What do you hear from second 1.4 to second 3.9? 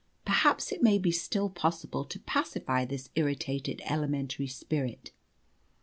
possible to pacify this irritated